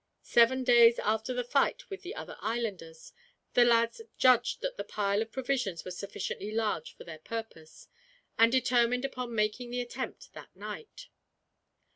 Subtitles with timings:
[0.23, 3.13] Seven days after the fight with the other islanders,
[3.53, 7.87] the lads judged that the pile of provisions was sufficiently large for their purpose,
[8.35, 11.05] and determined upon making the attempt that night.